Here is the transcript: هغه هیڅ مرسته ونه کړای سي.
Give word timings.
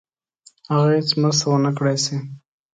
هغه 0.71 0.89
هیڅ 0.99 1.09
مرسته 1.21 1.45
ونه 1.47 1.71
کړای 1.77 1.97
سي. 2.05 2.15